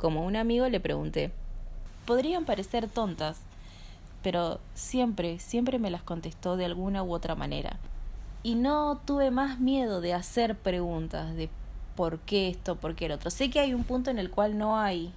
[0.00, 1.30] como un amigo le pregunté,
[2.06, 3.40] podrían parecer tontas,
[4.22, 7.76] pero siempre, siempre me las contestó de alguna u otra manera.
[8.42, 11.50] Y no tuve más miedo de hacer preguntas de
[11.96, 13.30] por qué esto, por qué el otro.
[13.30, 15.12] Sé que hay un punto en el cual no hay,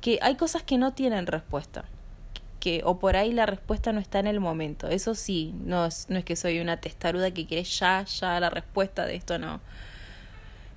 [0.00, 1.84] que hay cosas que no tienen respuesta
[2.60, 4.88] que o por ahí la respuesta no está en el momento.
[4.88, 8.50] Eso sí, no es, no es que soy una testaruda que quiere ya, ya la
[8.50, 9.60] respuesta de esto, no.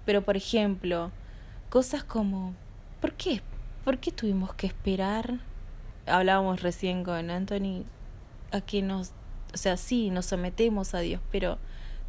[0.05, 1.11] Pero por ejemplo,
[1.69, 2.53] cosas como,
[3.03, 3.41] ¿por qué?
[3.83, 5.41] ¿Por qué tuvimos que esperar?
[6.05, 7.83] Hablábamos recién con Anthony
[8.53, 9.09] a que nos,
[9.53, 11.57] o sea, sí, nos sometemos a Dios, pero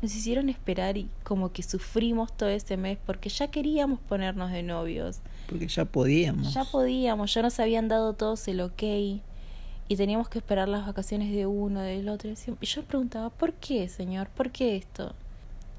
[0.03, 4.63] nos hicieron esperar y como que sufrimos todo ese mes porque ya queríamos ponernos de
[4.63, 5.19] novios.
[5.49, 6.55] Porque ya podíamos.
[6.55, 11.33] Ya podíamos, ya nos habían dado todos el ok y teníamos que esperar las vacaciones
[11.33, 12.31] de uno, del otro.
[12.31, 14.29] Y yo preguntaba, ¿por qué, Señor?
[14.29, 15.13] ¿Por qué esto?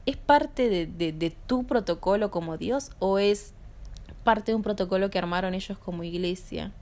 [0.05, 3.53] ¿Es parte de, de, de tu protocolo como Dios o es
[4.25, 6.73] parte de un protocolo que armaron ellos como iglesia?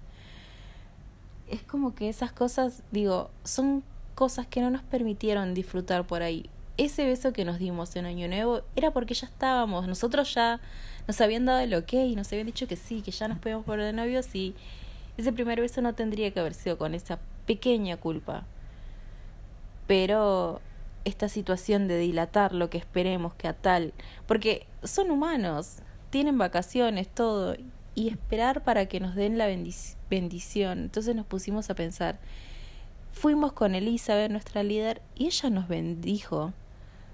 [1.47, 3.83] Es como que esas cosas, digo, son
[4.15, 6.49] cosas que no nos permitieron disfrutar por ahí.
[6.77, 10.59] Ese beso que nos dimos en Año Nuevo era porque ya estábamos, nosotros ya
[11.07, 13.85] nos habían dado el ok, nos habían dicho que sí, que ya nos podíamos poner
[13.85, 14.55] de novios y
[15.17, 18.45] ese primer beso no tendría que haber sido con esa pequeña culpa.
[19.85, 20.61] Pero
[21.05, 23.93] esta situación de dilatar lo que esperemos que a tal,
[24.25, 25.79] porque son humanos,
[26.13, 27.55] tienen vacaciones, todo,
[27.95, 29.47] y esperar para que nos den la
[30.11, 30.77] bendición.
[30.77, 32.19] Entonces nos pusimos a pensar,
[33.13, 36.53] fuimos con Elizabeth, nuestra líder, y ella nos bendijo,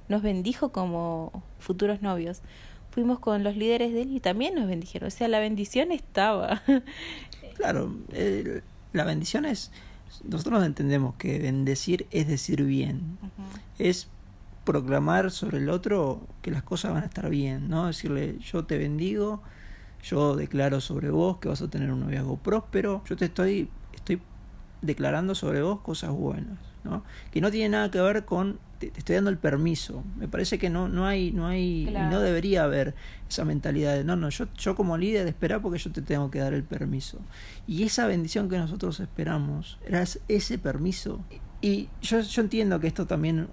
[0.09, 2.41] nos bendijo como futuros novios.
[2.91, 5.07] Fuimos con los líderes de él y también nos bendijeron.
[5.07, 6.61] O sea, la bendición estaba.
[7.55, 7.93] Claro,
[8.93, 9.69] la bendición es,
[10.23, 13.17] nosotros entendemos que bendecir es decir bien,
[13.77, 14.07] es
[14.69, 17.87] proclamar sobre el otro que las cosas van a estar bien, ¿no?
[17.87, 19.41] Decirle, yo te bendigo,
[20.03, 24.21] yo declaro sobre vos que vas a tener un noviazgo próspero, yo te estoy, estoy
[24.83, 27.03] declarando sobre vos cosas buenas, ¿no?
[27.31, 30.03] Que no tiene nada que ver con te, estoy dando el permiso.
[30.19, 32.93] Me parece que no, no hay, no hay, y no debería haber
[33.27, 36.37] esa mentalidad de no, no, yo, yo como líder espera porque yo te tengo que
[36.37, 37.17] dar el permiso.
[37.65, 41.21] Y esa bendición que nosotros esperamos era ese permiso.
[41.59, 43.47] Y yo, yo entiendo que esto también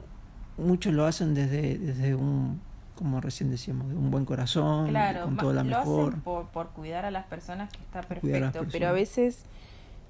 [0.58, 2.60] muchos lo hacen desde, desde un
[2.96, 4.92] como recién decíamos, de un buen corazón,
[5.22, 6.08] con toda la lo mejor.
[6.08, 9.44] Hacen por, por cuidar a las personas que está perfecto, pero a veces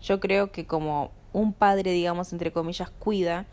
[0.01, 3.45] yo creo que como un padre, digamos, entre comillas, cuida,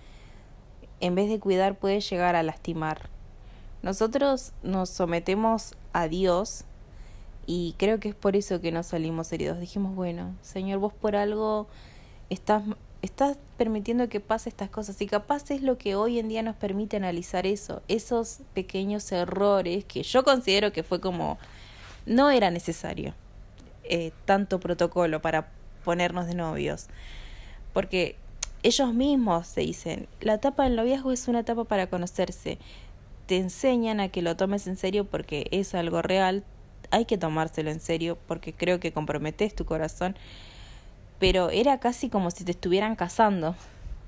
[0.99, 3.09] en vez de cuidar puede llegar a lastimar.
[3.81, 6.63] Nosotros nos sometemos a Dios
[7.45, 9.59] y creo que es por eso que nos salimos heridos.
[9.59, 11.67] Dijimos, bueno, Señor, vos por algo
[12.29, 12.63] estás,
[13.03, 16.55] estás permitiendo que pase estas cosas y capaz es lo que hoy en día nos
[16.55, 21.37] permite analizar eso, esos pequeños errores que yo considero que fue como
[22.05, 23.13] no era necesario
[23.83, 25.49] eh, tanto protocolo para
[25.83, 26.87] ponernos de novios.
[27.73, 28.15] Porque
[28.63, 32.57] ellos mismos se dicen, la etapa del noviazgo es una etapa para conocerse.
[33.25, 36.45] Te enseñan a que lo tomes en serio porque es algo real.
[36.89, 40.15] Hay que tomárselo en serio porque creo que comprometes tu corazón.
[41.23, 43.55] Pero era casi como si te estuvieran casando.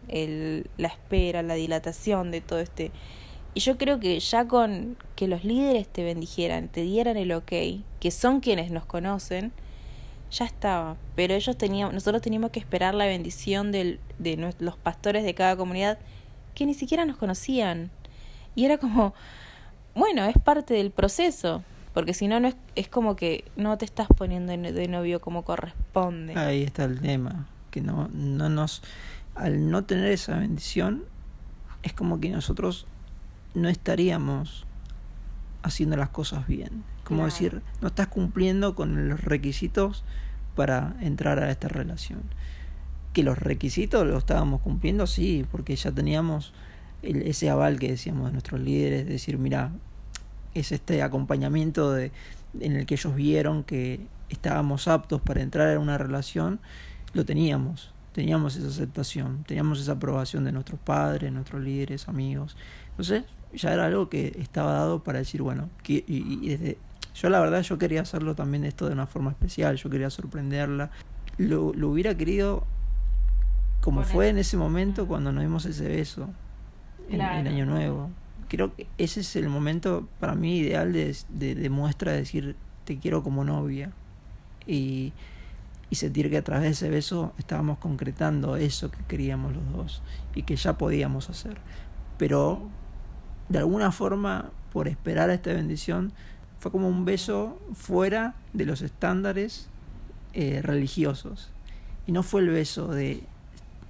[0.10, 2.91] El, la espera, la dilatación de todo este.
[3.54, 7.54] Y yo creo que ya con que los líderes te bendijeran, te dieran el ok,
[8.01, 9.54] que son quienes nos conocen,
[10.30, 15.23] ya estaba, pero ellos tenían, nosotros teníamos que esperar la bendición del, de los pastores
[15.23, 15.97] de cada comunidad
[16.54, 17.91] que ni siquiera nos conocían.
[18.56, 19.13] Y era como,
[19.93, 21.63] bueno, es parte del proceso,
[21.95, 25.43] porque si no, no es, es como que no te estás poniendo de novio como
[25.45, 26.38] corresponde.
[26.38, 28.84] Ahí está el tema, que no, no nos,
[29.34, 31.05] al no tener esa bendición,
[31.84, 32.86] es como que nosotros
[33.53, 34.67] no estaríamos
[35.63, 36.84] haciendo las cosas bien.
[37.05, 40.03] Como decir, no estás cumpliendo con los requisitos
[40.53, 42.23] para entrar a esta relación.
[43.13, 46.53] Que los requisitos los estábamos cumpliendo, sí, porque ya teníamos
[47.03, 49.71] ese aval que decíamos de nuestros líderes, decir, mira,
[50.56, 52.12] es este acompañamiento de,
[52.60, 56.60] en el que ellos vieron que estábamos aptos para entrar en una relación,
[57.13, 62.58] lo teníamos, teníamos esa aceptación, teníamos esa aprobación de nuestros padres, nuestros líderes, amigos.
[62.89, 66.78] Entonces, ya era algo que estaba dado para decir, bueno, que, y desde
[67.15, 70.91] yo la verdad yo quería hacerlo también esto de una forma especial, yo quería sorprenderla.
[71.38, 72.65] Lo, lo hubiera querido
[73.80, 76.28] como fue en ese momento cuando nos dimos ese beso
[77.08, 78.10] en, el Año Nuevo.
[78.47, 82.55] Creo que ese es el momento para mí ideal de, de, muestra de decir
[82.86, 83.91] te quiero como novia.
[84.67, 85.13] Y
[85.89, 90.01] y sentir que a través de ese beso estábamos concretando eso que queríamos los dos
[90.34, 91.58] y que ya podíamos hacer.
[92.17, 92.62] Pero
[93.49, 96.12] de alguna forma, por esperar a esta bendición,
[96.60, 99.67] fue como un beso fuera de los estándares
[100.34, 101.49] eh, religiosos.
[102.08, 103.23] Y no fue el beso de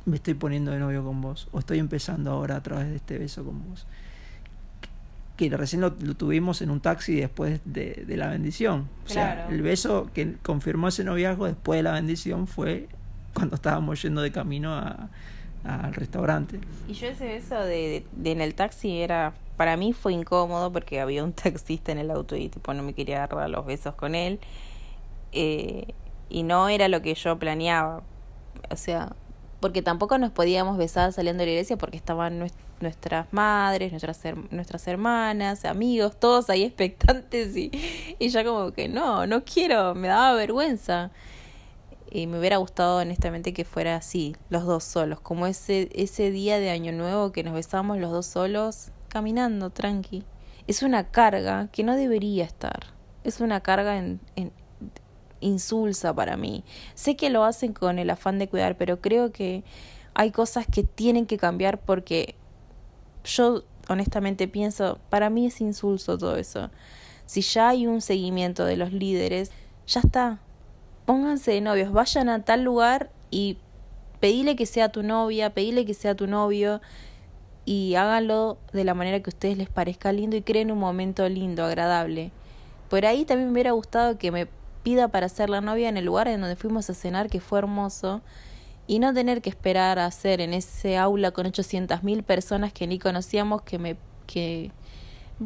[0.06, 3.18] me estoy poniendo de novio con vos o estoy empezando ahora a través de este
[3.18, 3.88] beso con vos
[5.36, 8.90] que recién lo, tuvimos en un taxi después de, la bendición.
[9.06, 12.88] O sea, el beso que confirmó ese noviazgo después de la bendición fue
[13.34, 14.74] cuando estábamos yendo de camino
[15.64, 16.60] al restaurante.
[16.88, 21.24] Y yo ese beso de, en el taxi era, para mí fue incómodo porque había
[21.24, 24.40] un taxista en el auto y tipo no me quería agarrar los besos con él.
[25.34, 25.94] Eh,
[26.30, 28.04] y no era lo que yo planeaba.
[28.72, 29.14] O sea,
[29.66, 32.38] porque tampoco nos podíamos besar saliendo de la iglesia porque estaban
[32.82, 37.72] nuestras madres, nuestras, nuestras hermanas, amigos, todos ahí expectantes y,
[38.20, 41.10] ya como que no, no quiero, me daba vergüenza.
[42.12, 46.60] Y me hubiera gustado honestamente que fuera así, los dos solos, como ese, ese día
[46.60, 50.24] de Año Nuevo que nos besamos los dos solos, caminando, tranqui.
[50.68, 52.94] Es una carga que no debería estar.
[53.24, 54.52] Es una carga en, en,
[55.40, 56.64] insulsa para mí.
[56.94, 59.64] Sé que lo hacen con el afán de cuidar, pero creo que
[60.14, 62.36] hay cosas que tienen que cambiar porque
[63.24, 66.70] yo honestamente pienso, para mí es insulso todo eso.
[67.26, 69.52] Si ya hay un seguimiento de los líderes,
[69.88, 70.40] ya está.
[71.06, 73.58] Pónganse de novios, vayan a tal lugar y
[74.20, 76.82] pedile que sea tu novia, pedile que sea tu novio
[77.66, 81.28] y háganlo de la manera que a ustedes les parezca lindo y creen un momento
[81.28, 82.32] lindo, agradable.
[82.90, 84.48] Por ahí también me hubiera gustado que me
[84.86, 87.58] pida para ser la novia en el lugar en donde fuimos a cenar, que fue
[87.58, 88.22] hermoso,
[88.86, 91.52] y no tener que esperar a hacer en ese aula con
[92.04, 93.98] mil personas que ni conocíamos que me...
[94.28, 94.72] que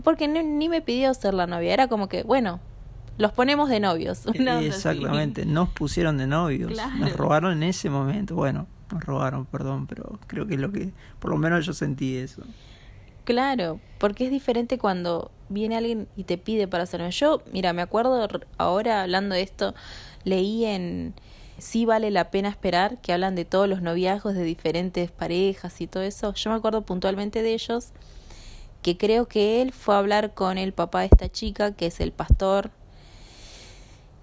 [0.04, 2.60] porque ni, me pidió ser la novia, era como que, bueno,
[3.17, 4.25] los ponemos de novios.
[4.62, 10.19] Exactamente, nos pusieron de novios, nos robaron en ese momento, bueno, nos robaron, perdón, pero
[10.28, 12.43] creo que es lo que, por lo menos yo sentí eso.
[13.29, 17.11] Claro, porque es diferente cuando viene alguien y te pide para hacerme.
[17.11, 19.75] Yo, mira, me acuerdo ahora hablando de esto,
[20.23, 21.13] leí en
[21.59, 25.85] Sí vale la pena esperar, que hablan de todos los noviazgos de diferentes parejas y
[25.85, 26.33] todo eso.
[26.33, 27.89] Yo me acuerdo puntualmente de ellos,
[28.81, 31.99] que creo que él fue a hablar con el papá de esta chica, que es
[31.99, 32.71] el pastor,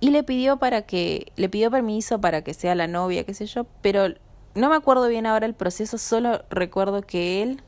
[0.00, 3.46] y le pidió para que, le pidió permiso para que sea la novia, qué sé
[3.46, 4.14] yo, pero
[4.56, 7.62] no me acuerdo bien ahora el proceso, solo recuerdo que él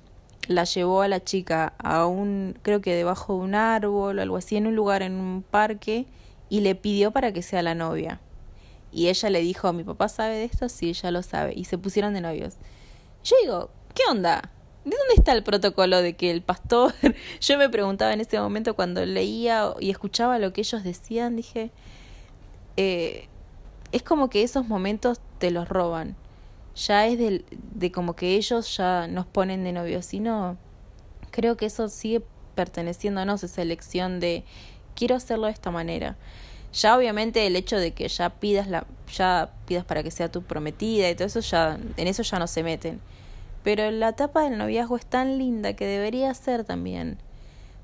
[0.46, 4.36] la llevó a la chica a un, creo que debajo de un árbol o algo
[4.36, 6.06] así, en un lugar, en un parque,
[6.48, 8.20] y le pidió para que sea la novia.
[8.92, 10.68] Y ella le dijo, ¿mi papá sabe de esto?
[10.68, 11.52] Sí, ella lo sabe.
[11.54, 12.54] Y se pusieron de novios.
[13.22, 14.50] Yo digo, ¿qué onda?
[14.84, 16.94] ¿De dónde está el protocolo de que el pastor...
[17.40, 21.70] Yo me preguntaba en ese momento cuando leía y escuchaba lo que ellos decían, dije,
[22.78, 23.28] eh,
[23.92, 26.16] es como que esos momentos te los roban
[26.78, 30.56] ya es de, de como que ellos ya nos ponen de novios, sino
[31.30, 32.22] creo que eso sigue
[32.54, 34.44] perteneciéndonos, esa elección de
[34.94, 36.16] quiero hacerlo de esta manera.
[36.72, 40.42] Ya obviamente el hecho de que ya pidas la, ya pidas para que sea tu
[40.42, 43.00] prometida y todo eso ya, en eso ya no se meten.
[43.62, 47.18] Pero la etapa del noviazgo es tan linda que debería ser también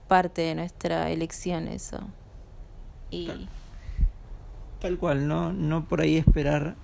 [0.08, 2.00] parte de nuestra elección eso.
[3.10, 3.30] Y
[4.80, 6.76] tal cual, no, no por ahí esperar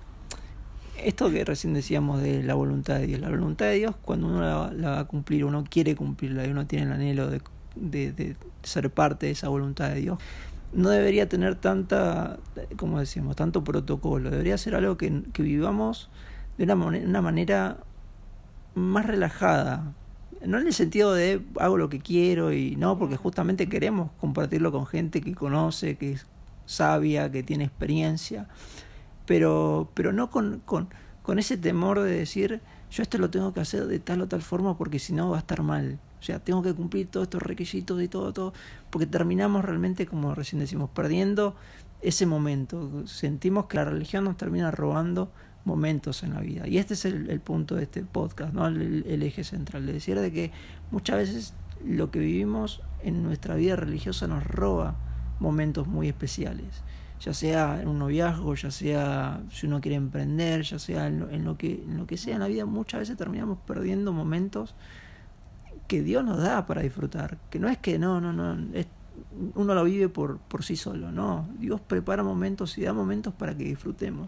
[0.97, 4.41] esto que recién decíamos de la voluntad de Dios, la voluntad de Dios cuando uno
[4.71, 7.41] la, va a cumplir, uno quiere cumplirla y uno tiene el anhelo de,
[7.75, 10.19] de, ser parte de esa voluntad de Dios,
[10.73, 12.37] no debería tener tanta,
[12.77, 16.09] como decíamos, tanto protocolo, debería ser algo que, que vivamos
[16.57, 17.77] de una, una manera
[18.75, 19.93] más relajada,
[20.45, 24.71] no en el sentido de hago lo que quiero y no, porque justamente queremos compartirlo
[24.71, 26.25] con gente que conoce, que es
[26.65, 28.47] sabia, que tiene experiencia
[29.31, 30.89] pero, pero no con, con,
[31.23, 32.59] con ese temor de decir,
[32.91, 35.37] yo esto lo tengo que hacer de tal o tal forma porque si no va
[35.37, 35.99] a estar mal.
[36.19, 38.53] O sea, tengo que cumplir todos estos requisitos y todo, todo,
[38.89, 41.55] porque terminamos realmente, como recién decimos, perdiendo
[42.01, 43.07] ese momento.
[43.07, 45.31] Sentimos que la religión nos termina robando
[45.63, 46.67] momentos en la vida.
[46.67, 48.67] Y este es el, punto de este podcast, ¿no?
[48.67, 50.51] El, el, eje central, de decir de que
[50.91, 51.53] muchas veces
[51.85, 54.97] lo que vivimos en nuestra vida religiosa nos roba
[55.39, 56.83] momentos muy especiales
[57.23, 61.57] ya sea en un noviazgo, ya sea si uno quiere emprender, ya sea en lo,
[61.57, 64.73] que, en lo que sea en la vida, muchas veces terminamos perdiendo momentos
[65.87, 67.37] que Dios nos da para disfrutar.
[67.51, 68.57] Que no es que no, no, no,
[69.55, 71.47] uno lo vive por, por sí solo, no.
[71.59, 74.27] Dios prepara momentos y da momentos para que disfrutemos.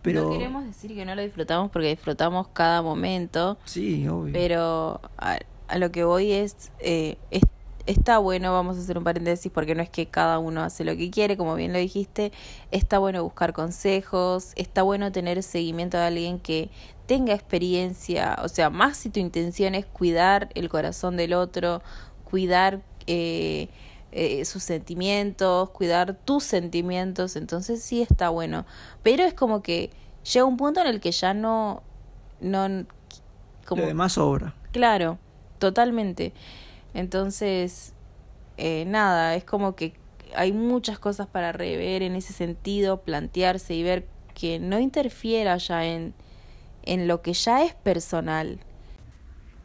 [0.00, 3.58] Pero, no queremos decir que no lo disfrutamos porque disfrutamos cada momento.
[3.64, 4.32] Sí, obvio.
[4.32, 5.38] Pero a,
[5.78, 7.42] lo que voy es, eh, es
[7.86, 10.96] está bueno, vamos a hacer un paréntesis porque no es que cada uno hace lo
[10.96, 12.32] que quiere, como bien lo dijiste,
[12.70, 16.70] está bueno buscar consejos, está bueno tener seguimiento de alguien que
[17.06, 21.82] tenga experiencia, o sea, más si tu intención es cuidar el corazón del otro,
[22.24, 23.68] cuidar eh,
[24.12, 28.64] eh, sus sentimientos, cuidar tus sentimientos, entonces sí está bueno,
[29.02, 29.90] pero es como que
[30.32, 31.82] llega un punto en el que ya no...
[32.40, 32.86] no
[33.66, 34.54] como, Lo demás obra.
[34.72, 35.18] Claro,
[35.58, 36.32] totalmente.
[36.94, 37.92] Entonces,
[38.56, 39.94] eh, nada, es como que
[40.34, 45.84] hay muchas cosas para rever en ese sentido, plantearse y ver que no interfiera ya
[45.84, 46.14] en,
[46.84, 48.58] en lo que ya es personal.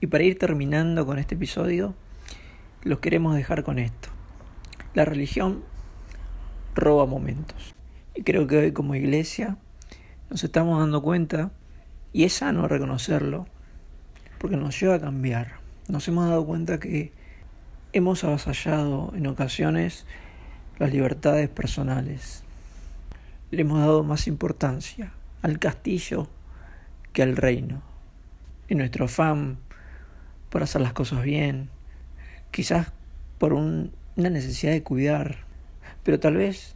[0.01, 1.95] Y para ir terminando con este episodio,
[2.83, 4.09] los queremos dejar con esto.
[4.93, 5.63] La religión
[6.75, 7.75] roba momentos.
[8.15, 9.57] Y creo que hoy como iglesia
[10.29, 11.51] nos estamos dando cuenta,
[12.13, 13.47] y es sano reconocerlo,
[14.39, 15.59] porque nos lleva a cambiar.
[15.87, 17.11] Nos hemos dado cuenta que
[17.93, 20.05] hemos avasallado en ocasiones
[20.77, 22.43] las libertades personales.
[23.51, 25.11] Le hemos dado más importancia
[25.41, 26.27] al castillo
[27.13, 27.81] que al reino.
[28.67, 29.57] En nuestro afán
[30.49, 31.69] por hacer las cosas bien,
[32.51, 32.91] quizás
[33.37, 35.37] por una necesidad de cuidar,
[36.03, 36.75] pero tal vez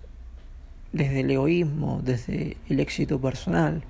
[0.91, 3.83] desde el egoísmo, desde el éxito personal.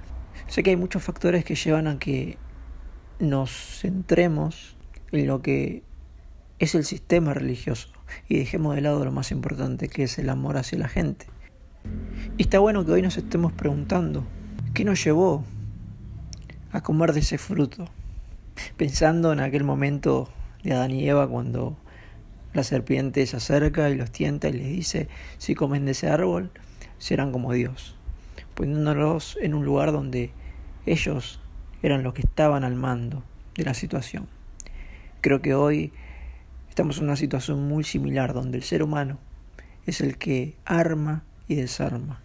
[0.47, 2.37] Sé que hay muchos factores que llevan a que
[3.19, 4.75] nos centremos
[5.11, 5.83] en lo que
[6.59, 7.89] es el sistema religioso
[8.27, 11.27] y dejemos de lado lo más importante que es el amor hacia la gente.
[12.37, 14.25] Y está bueno que hoy nos estemos preguntando,
[14.73, 15.43] ¿qué nos llevó
[16.71, 17.87] a comer de ese fruto?
[18.77, 20.29] Pensando en aquel momento
[20.63, 21.77] de Adán y Eva cuando
[22.53, 26.51] la serpiente se acerca y los tienta y les dice, si comen de ese árbol,
[26.97, 27.95] serán como Dios,
[28.53, 30.31] poniéndolos en un lugar donde
[30.85, 31.39] ellos
[31.81, 33.23] eran los que estaban al mando
[33.55, 34.27] de la situación.
[35.21, 35.91] Creo que hoy
[36.73, 39.19] Estamos en una situación muy similar donde el ser humano
[39.85, 42.19] es el que arma y desarma,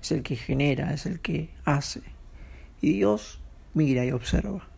[0.00, 2.02] es el que genera, es el que hace.
[2.80, 3.40] Y Dios
[3.74, 4.68] mira y observa.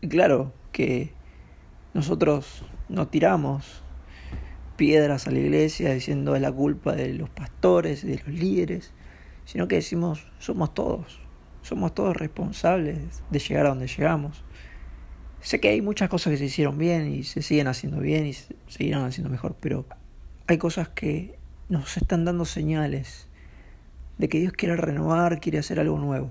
[0.00, 1.10] Y claro que
[1.92, 3.82] nosotros no tiramos
[4.76, 8.92] piedras a la iglesia diciendo es la culpa de los pastores de los líderes,
[9.44, 11.18] sino que decimos somos todos,
[11.62, 14.44] somos todos responsables de llegar a donde llegamos.
[15.42, 18.32] Sé que hay muchas cosas que se hicieron bien y se siguen haciendo bien y
[18.32, 19.84] se seguirán haciendo mejor, pero
[20.46, 21.36] hay cosas que
[21.68, 23.26] nos están dando señales
[24.18, 26.30] de que Dios quiere renovar, quiere hacer algo nuevo.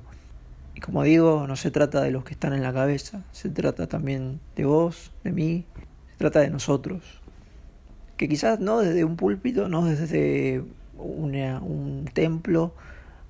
[0.76, 3.88] Y como digo, no se trata de los que están en la cabeza, se trata
[3.88, 5.66] también de vos, de mí,
[6.12, 7.22] se trata de nosotros.
[8.16, 10.64] Que quizás no desde un púlpito, no desde
[10.97, 12.74] un templo,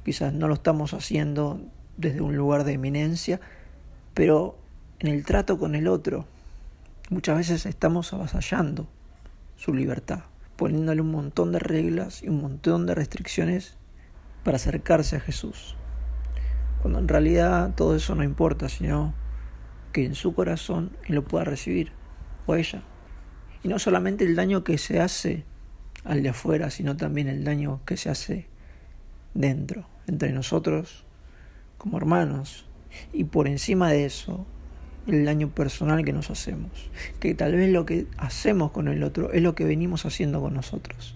[0.05, 1.59] quizás no lo estamos haciendo
[1.97, 3.41] desde un lugar de eminencia,
[4.13, 4.61] pero
[5.02, 6.28] en el trato con el otro.
[7.10, 8.88] Muchas veces estamos avasallando
[9.56, 10.20] su libertad,
[10.58, 13.78] poniéndole un montón de reglas y un montón de restricciones
[14.43, 15.76] para acercarse a Jesús.
[16.84, 19.16] Cuando en realidad todo eso no importa, sino
[19.91, 21.91] que en su corazón Él lo pueda recibir,
[22.45, 22.84] o ella.
[23.64, 25.45] Y no solamente el daño que se hace
[26.04, 28.47] al de afuera, sino también el daño que se hace
[29.34, 31.06] dentro, entre nosotros
[31.80, 32.68] como hermanos.
[33.14, 34.45] Y por encima de eso,
[35.08, 36.72] el daño personal que nos hacemos,
[37.20, 40.54] que tal vez lo que hacemos con el otro es lo que venimos haciendo con
[40.54, 41.16] nosotros,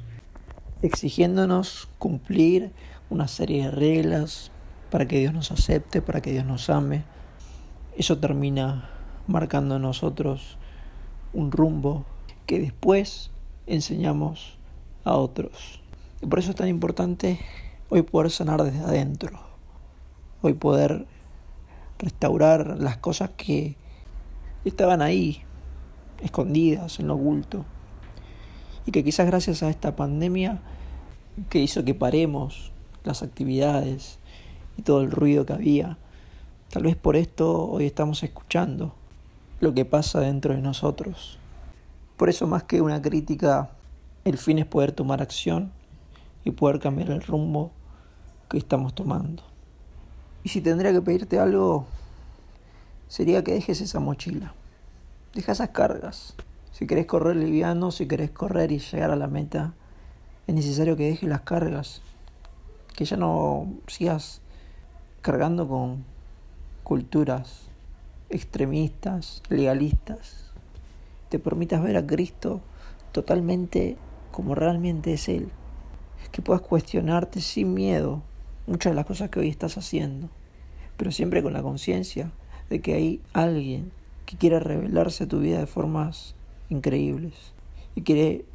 [0.82, 2.72] exigiéndonos cumplir
[3.10, 4.52] una serie de reglas
[4.90, 7.04] para que Dios nos acepte, para que Dios nos ame.
[7.98, 8.90] Eso termina
[9.28, 10.58] marcando en nosotros
[11.34, 12.06] un rumbo
[12.46, 13.32] que después
[13.68, 14.58] enseñamos
[15.04, 15.82] a otros.
[16.22, 17.40] Y por eso es tan importante
[17.90, 19.40] hoy poder sanar desde adentro,
[20.42, 21.06] hoy poder
[22.00, 23.76] restaurar las cosas que
[24.66, 25.42] estaban ahí,
[26.22, 27.66] escondidas en lo oculto.
[28.86, 30.62] Y que quizás gracias a esta pandemia
[31.50, 32.72] que hizo que paremos
[33.04, 34.20] las actividades
[34.78, 35.98] y todo el ruido que había,
[36.70, 38.94] tal vez por esto hoy estamos escuchando
[39.60, 41.40] lo que pasa dentro de nosotros.
[42.18, 43.72] Por eso más que una crítica,
[44.24, 45.72] el fin es poder tomar acción
[46.44, 47.72] y poder cambiar el rumbo
[48.50, 49.44] que estamos tomando.
[50.46, 51.88] Y si tendría que pedirte algo,
[53.08, 54.54] sería que dejes esa mochila.
[55.34, 56.36] Deja esas cargas.
[56.72, 59.74] Si querés correr liviano, si querés correr y llegar a la meta,
[60.46, 62.04] es necesario que dejes las cargas.
[62.96, 64.42] Que ya no sigas
[65.24, 66.06] cargando con
[66.84, 67.64] culturas
[68.30, 70.52] extremistas, legalistas.
[71.30, 72.62] Te permitas ver a Cristo
[73.14, 73.98] totalmente
[74.32, 75.50] como realmente es Él.
[76.32, 78.22] Que puedas cuestionarte sin miedo
[78.68, 80.30] muchas de las cosas que hoy estás haciendo,
[80.98, 82.32] pero siempre con la conciencia
[82.70, 83.92] de que hay alguien
[84.26, 86.36] que quiere revelarse tu vida de formas
[86.70, 87.54] increíbles
[87.96, 88.46] y quiere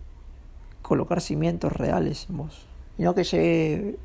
[0.83, 2.67] colocar cimientos reales en vos.
[2.99, 3.97] Y no que llegue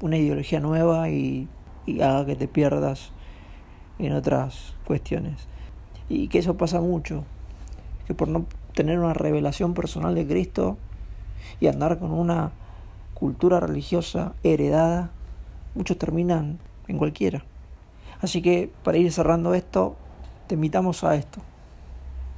[0.00, 1.48] una ideología nueva y,
[1.86, 3.12] y haga que te pierdas
[3.98, 5.48] en otras cuestiones.
[6.08, 7.24] Y que eso pasa mucho,
[8.06, 10.76] que por no tener una revelación personal de Cristo
[11.60, 12.52] y andar con una
[13.14, 15.10] cultura religiosa heredada,
[15.76, 16.58] muchos terminan
[16.88, 17.44] en cualquiera.
[18.20, 19.96] Así que para ir cerrando esto,
[20.46, 21.40] te invitamos a esto.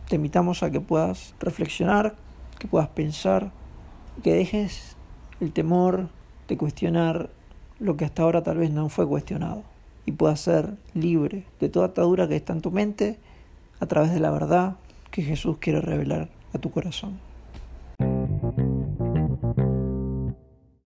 [0.09, 2.16] Te invitamos a que puedas reflexionar,
[2.59, 3.53] que puedas pensar,
[4.22, 4.97] que dejes
[5.41, 6.09] el temor
[6.49, 7.30] de cuestionar
[7.78, 9.62] lo que hasta ahora tal vez no fue cuestionado
[10.05, 13.18] y puedas ser libre de toda atadura que está en tu mente
[13.78, 14.76] a través de la verdad
[15.11, 17.27] que Jesús quiere revelar a tu corazón.